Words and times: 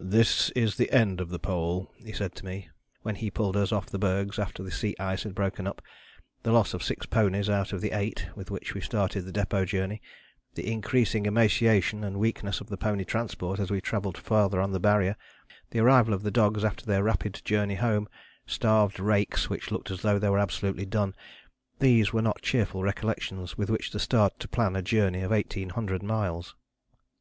"This 0.00 0.50
is 0.50 0.76
the 0.76 0.92
end 0.92 1.20
of 1.20 1.28
the 1.30 1.40
Pole," 1.40 1.92
he 1.96 2.12
said 2.12 2.36
to 2.36 2.44
me, 2.44 2.68
when 3.02 3.16
he 3.16 3.32
pulled 3.32 3.56
us 3.56 3.72
off 3.72 3.86
the 3.86 3.98
bergs 3.98 4.38
after 4.38 4.62
the 4.62 4.70
sea 4.70 4.94
ice 5.00 5.24
had 5.24 5.34
broken 5.34 5.66
up; 5.66 5.82
the 6.44 6.52
loss 6.52 6.72
of 6.72 6.84
six 6.84 7.04
ponies 7.04 7.50
out 7.50 7.72
of 7.72 7.80
the 7.80 7.90
eight 7.90 8.28
with 8.36 8.48
which 8.48 8.74
we 8.74 8.80
started 8.80 9.22
the 9.22 9.32
Depôt 9.32 9.66
Journey, 9.66 10.00
the 10.54 10.70
increasing 10.70 11.26
emaciation 11.26 12.04
and 12.04 12.20
weakness 12.20 12.60
of 12.60 12.68
the 12.68 12.76
pony 12.76 13.02
transport 13.02 13.58
as 13.58 13.68
we 13.72 13.80
travelled 13.80 14.16
farther 14.16 14.60
on 14.60 14.70
the 14.70 14.78
Barrier, 14.78 15.16
the 15.70 15.80
arrival 15.80 16.14
of 16.14 16.22
the 16.22 16.30
dogs 16.30 16.64
after 16.64 16.86
their 16.86 17.02
rapid 17.02 17.42
journey 17.44 17.74
home, 17.74 18.08
starved 18.46 19.00
rakes 19.00 19.50
which 19.50 19.72
looked 19.72 19.90
as 19.90 20.02
though 20.02 20.20
they 20.20 20.28
were 20.30 20.38
absolutely 20.38 20.86
done 20.86 21.12
these 21.80 22.12
were 22.12 22.22
not 22.22 22.40
cheerful 22.40 22.84
recollections 22.84 23.58
with 23.58 23.68
which 23.68 23.90
to 23.90 23.98
start 23.98 24.38
to 24.38 24.46
plan 24.46 24.76
a 24.76 24.80
journey 24.82 25.22
of 25.22 25.32
eighteen 25.32 25.70
hundred 25.70 26.04
miles. 26.04 26.54